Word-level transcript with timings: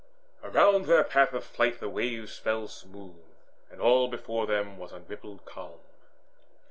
Around 0.43 0.87
their 0.87 1.03
path 1.03 1.31
of 1.31 1.43
flight 1.43 1.79
the 1.79 1.87
waves 1.87 2.35
fell 2.35 2.67
smooth, 2.67 3.21
And 3.69 3.79
all 3.79 4.07
before 4.07 4.47
them 4.47 4.79
was 4.79 4.91
unrippled 4.91 5.45
calm. 5.45 5.79